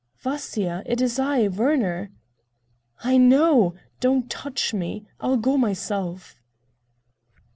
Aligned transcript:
"Vasya, 0.17 0.81
it 0.87 0.99
is 0.99 1.19
I, 1.19 1.47
Werner." 1.47 2.09
"I 3.03 3.17
know. 3.17 3.75
Don't 3.99 4.31
touch 4.31 4.73
me. 4.73 5.05
I'll 5.19 5.37
go 5.37 5.57
myself." 5.57 6.37